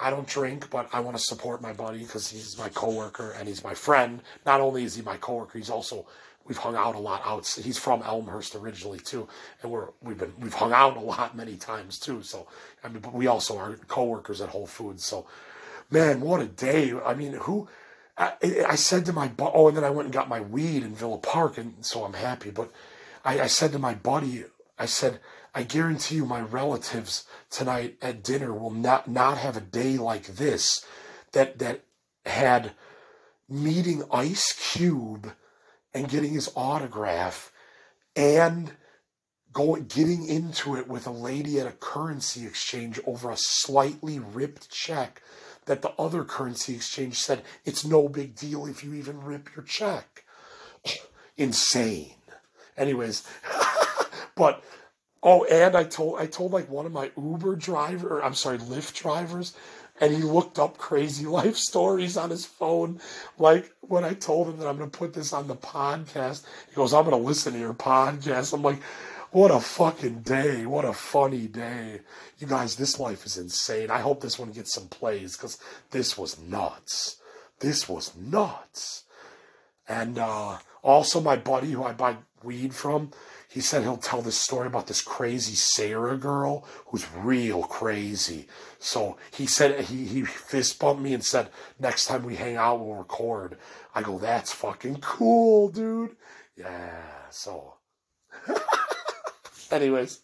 I 0.00 0.10
don't 0.10 0.26
drink, 0.26 0.70
but 0.70 0.88
I 0.92 1.00
want 1.00 1.16
to 1.16 1.22
support 1.22 1.60
my 1.60 1.72
buddy 1.72 1.98
because 1.98 2.30
he's 2.30 2.58
my 2.58 2.68
coworker 2.70 3.32
and 3.32 3.46
he's 3.46 3.62
my 3.62 3.74
friend. 3.74 4.22
Not 4.46 4.60
only 4.60 4.84
is 4.84 4.94
he 4.94 5.02
my 5.02 5.16
coworker, 5.18 5.58
he's 5.58 5.70
also 5.70 6.06
we've 6.46 6.56
hung 6.58 6.74
out 6.74 6.94
a 6.94 6.98
lot 6.98 7.22
out. 7.24 7.46
He's 7.46 7.78
from 7.78 8.02
Elmhurst 8.02 8.54
originally 8.54 8.98
too, 8.98 9.28
and 9.62 9.70
we're 9.70 9.88
we've 10.02 10.18
been 10.18 10.32
we've 10.38 10.54
hung 10.54 10.72
out 10.72 10.96
a 10.96 11.00
lot 11.00 11.36
many 11.36 11.56
times 11.56 11.98
too. 11.98 12.22
So 12.22 12.48
I 12.82 12.88
mean, 12.88 13.00
but 13.00 13.12
we 13.12 13.26
also 13.26 13.58
are 13.58 13.76
coworkers 13.88 14.40
at 14.40 14.48
Whole 14.48 14.66
Foods. 14.66 15.04
So, 15.04 15.26
man, 15.90 16.20
what 16.20 16.40
a 16.40 16.46
day! 16.46 16.92
I 17.04 17.14
mean, 17.14 17.34
who? 17.34 17.68
I, 18.18 18.32
I 18.68 18.74
said 18.74 19.06
to 19.06 19.12
my 19.12 19.30
oh, 19.38 19.68
and 19.68 19.76
then 19.76 19.84
I 19.84 19.90
went 19.90 20.06
and 20.06 20.12
got 20.12 20.28
my 20.28 20.40
weed 20.40 20.82
in 20.82 20.94
Villa 20.94 21.18
Park, 21.18 21.58
and 21.58 21.84
so 21.84 22.04
I'm 22.04 22.14
happy. 22.14 22.50
But 22.50 22.70
I, 23.24 23.42
I 23.42 23.46
said 23.46 23.72
to 23.72 23.78
my 23.78 23.94
buddy, 23.94 24.44
I 24.78 24.86
said 24.86 25.20
I 25.54 25.64
guarantee 25.64 26.16
you 26.16 26.24
my 26.24 26.40
relatives 26.40 27.24
tonight 27.50 27.96
at 28.00 28.22
dinner 28.22 28.54
will 28.54 28.70
not, 28.70 29.08
not 29.08 29.38
have 29.38 29.56
a 29.56 29.60
day 29.60 29.96
like 29.96 30.26
this 30.26 30.84
that, 31.32 31.58
that 31.58 31.84
had 32.24 32.72
meeting 33.48 34.04
Ice 34.12 34.52
Cube 34.52 35.32
and 35.92 36.08
getting 36.08 36.32
his 36.32 36.50
autograph 36.54 37.52
and 38.14 38.72
going 39.52 39.86
getting 39.86 40.26
into 40.26 40.76
it 40.76 40.86
with 40.86 41.06
a 41.06 41.10
lady 41.10 41.58
at 41.58 41.66
a 41.66 41.72
currency 41.72 42.46
exchange 42.46 43.00
over 43.04 43.30
a 43.30 43.36
slightly 43.36 44.18
ripped 44.18 44.70
check 44.70 45.20
that 45.66 45.82
the 45.82 45.90
other 45.98 46.24
currency 46.24 46.74
exchange 46.74 47.18
said 47.18 47.42
it's 47.64 47.84
no 47.84 48.08
big 48.08 48.34
deal 48.36 48.66
if 48.66 48.84
you 48.84 48.94
even 48.94 49.22
rip 49.22 49.54
your 49.54 49.64
check. 49.64 50.24
Insane. 51.36 52.14
Anyways, 52.76 53.26
but 54.36 54.62
Oh, 55.22 55.44
and 55.44 55.76
I 55.76 55.84
told 55.84 56.18
I 56.18 56.26
told 56.26 56.52
like 56.52 56.70
one 56.70 56.86
of 56.86 56.92
my 56.92 57.10
Uber 57.16 57.56
driver, 57.56 58.22
I'm 58.22 58.34
sorry, 58.34 58.58
Lyft 58.58 58.94
drivers, 58.94 59.54
and 60.00 60.14
he 60.14 60.22
looked 60.22 60.58
up 60.58 60.78
crazy 60.78 61.26
life 61.40 61.56
stories 61.56 62.16
on 62.16 62.30
his 62.30 62.46
phone. 62.46 63.00
Like 63.38 63.72
when 63.80 64.04
I 64.04 64.14
told 64.14 64.48
him 64.48 64.58
that 64.58 64.66
I'm 64.66 64.78
gonna 64.78 64.90
put 64.90 65.12
this 65.12 65.32
on 65.32 65.46
the 65.46 65.56
podcast, 65.56 66.44
he 66.68 66.74
goes, 66.74 66.94
"I'm 66.94 67.04
gonna 67.04 67.18
listen 67.18 67.52
to 67.52 67.58
your 67.58 67.74
podcast." 67.74 68.54
I'm 68.54 68.62
like, 68.62 68.82
"What 69.30 69.50
a 69.50 69.60
fucking 69.60 70.22
day! 70.22 70.64
What 70.64 70.86
a 70.86 70.94
funny 70.94 71.46
day!" 71.46 72.00
You 72.38 72.46
guys, 72.46 72.76
this 72.76 72.98
life 72.98 73.26
is 73.26 73.36
insane. 73.36 73.90
I 73.90 73.98
hope 74.00 74.22
this 74.22 74.38
one 74.38 74.52
gets 74.52 74.72
some 74.72 74.88
plays 74.88 75.36
because 75.36 75.58
this 75.90 76.16
was 76.16 76.40
nuts. 76.40 77.16
This 77.58 77.86
was 77.90 78.16
nuts. 78.16 79.04
And 79.86 80.18
uh, 80.18 80.58
also, 80.82 81.20
my 81.20 81.36
buddy 81.36 81.72
who 81.72 81.82
I 81.82 81.92
buy 81.92 82.16
weed 82.42 82.74
from 82.74 83.10
he 83.50 83.60
said 83.60 83.82
he'll 83.82 83.96
tell 83.96 84.22
this 84.22 84.36
story 84.36 84.68
about 84.68 84.86
this 84.86 85.02
crazy 85.02 85.56
Sarah 85.56 86.16
girl 86.16 86.64
who's 86.86 87.06
real 87.12 87.64
crazy. 87.64 88.46
So 88.78 89.16
he 89.32 89.46
said 89.46 89.86
he 89.86 90.04
he 90.04 90.22
fist 90.22 90.78
bumped 90.78 91.02
me 91.02 91.12
and 91.14 91.24
said 91.24 91.48
next 91.78 92.06
time 92.06 92.22
we 92.22 92.36
hang 92.36 92.56
out 92.56 92.80
we'll 92.80 92.94
record. 92.94 93.58
I 93.92 94.02
go, 94.02 94.18
that's 94.18 94.52
fucking 94.52 95.00
cool, 95.00 95.68
dude. 95.68 96.16
Yeah. 96.56 97.02
So, 97.30 97.74
anyways, 99.72 100.20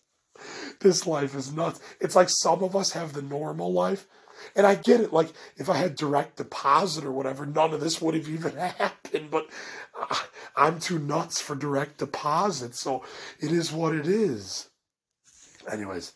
this 0.81 1.07
life 1.07 1.35
is 1.35 1.53
nuts. 1.53 1.81
It's 2.01 2.15
like 2.15 2.29
some 2.29 2.63
of 2.63 2.77
us 2.77 2.93
have 2.93 3.13
the 3.13 3.23
normal 3.23 3.73
life. 3.73 4.07
And 4.55 4.67
I 4.67 4.75
get 4.75 5.01
it. 5.01 5.13
Like, 5.13 5.33
if 5.57 5.71
I 5.71 5.77
had 5.79 5.97
direct 5.97 6.37
deposit 6.37 7.05
or 7.05 7.11
whatever, 7.11 7.47
none 7.47 7.73
of 7.73 7.81
this 7.81 8.03
would 8.03 8.15
have 8.15 8.29
even 8.29 8.55
happened. 8.57 9.31
But 9.31 9.49
uh, 9.99 10.15
I'm 10.57 10.81
too 10.81 10.99
nuts 10.99 11.41
for 11.41 11.55
direct 11.55 11.99
deposit. 11.99 12.75
So 12.75 13.05
it 13.41 13.53
is 13.53 13.73
what 13.73 13.95
it 13.95 14.07
is. 14.07 14.69
Anyways, 15.71 16.13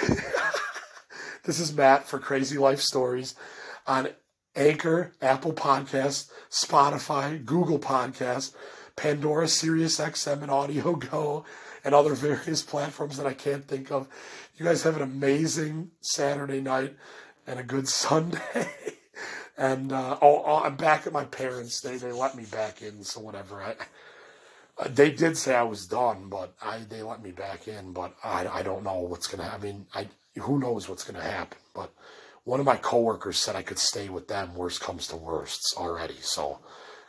this 1.44 1.60
is 1.60 1.76
Matt 1.76 2.08
for 2.08 2.18
Crazy 2.18 2.58
Life 2.58 2.80
Stories 2.80 3.34
on 3.86 4.08
Anchor, 4.54 5.12
Apple 5.20 5.52
Podcasts, 5.52 6.30
Spotify, 6.50 7.44
Google 7.44 7.78
Podcasts, 7.78 8.54
Pandora, 8.96 9.48
Sirius 9.48 9.98
XM, 9.98 10.42
and 10.42 10.50
Audio 10.50 10.94
Go, 11.10 11.44
and 11.84 11.94
other 11.94 12.14
various 12.14 12.62
platforms 12.62 13.16
that 13.16 13.26
I 13.26 13.34
can't 13.34 13.66
think 13.66 13.90
of. 13.90 14.08
You 14.56 14.64
guys 14.64 14.82
have 14.82 14.96
an 14.96 15.02
amazing 15.02 15.92
Saturday 16.00 16.60
night 16.60 16.96
and 17.46 17.60
a 17.60 17.64
good 17.64 17.88
Sunday. 17.88 18.97
And 19.58 19.92
uh, 19.92 20.16
oh, 20.22 20.42
oh, 20.46 20.62
I'm 20.64 20.76
back 20.76 21.06
at 21.06 21.12
my 21.12 21.24
parents. 21.24 21.80
They 21.80 21.96
they 21.96 22.12
let 22.12 22.36
me 22.36 22.44
back 22.44 22.80
in, 22.80 23.02
so 23.02 23.20
whatever. 23.20 23.60
I 23.60 23.74
uh, 24.78 24.88
they 24.88 25.10
did 25.10 25.36
say 25.36 25.54
I 25.54 25.64
was 25.64 25.86
done, 25.86 26.28
but 26.28 26.54
I 26.62 26.78
they 26.88 27.02
let 27.02 27.22
me 27.22 27.32
back 27.32 27.66
in. 27.66 27.92
But 27.92 28.14
I 28.22 28.46
I 28.46 28.62
don't 28.62 28.84
know 28.84 29.00
what's 29.00 29.26
gonna. 29.26 29.50
I 29.52 29.58
mean, 29.58 29.86
I 29.94 30.06
who 30.40 30.60
knows 30.60 30.88
what's 30.88 31.04
gonna 31.04 31.24
happen. 31.24 31.58
But 31.74 31.92
one 32.44 32.60
of 32.60 32.66
my 32.66 32.76
coworkers 32.76 33.38
said 33.38 33.56
I 33.56 33.62
could 33.62 33.78
stay 33.78 34.08
with 34.08 34.28
them. 34.28 34.54
Worst 34.54 34.80
comes 34.80 35.08
to 35.08 35.16
worst 35.16 35.74
already. 35.76 36.16
So. 36.20 36.60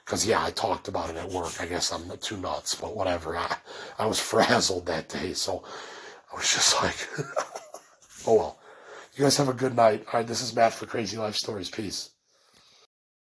Because, 0.06 0.26
yeah, 0.26 0.44
I 0.44 0.50
talked 0.50 0.88
about 0.88 1.12
it 1.12 1.18
at 1.18 1.30
work. 1.30 1.62
I 1.62 1.68
guess 1.68 1.94
I'm 1.94 2.10
too 2.18 2.38
nuts, 2.38 2.74
but 2.74 2.96
whatever. 2.96 3.38
I, 3.38 3.58
I 4.00 4.08
was 4.08 4.20
frazzled 4.32 4.88
that 4.88 5.08
day, 5.08 5.34
so 5.34 5.64
I 6.34 6.36
was 6.36 6.52
just 6.52 6.82
like, 6.82 6.96
oh 8.26 8.34
well. 8.34 8.60
You 9.14 9.26
guys 9.26 9.38
have 9.38 9.50
a 9.50 9.54
good 9.54 9.76
night. 9.76 10.06
All 10.08 10.20
right, 10.20 10.28
this 10.28 10.42
is 10.42 10.56
Matt 10.56 10.74
for 10.74 10.88
Crazy 10.88 11.16
Life 11.18 11.36
Stories. 11.36 11.70
Peace. 11.70 12.10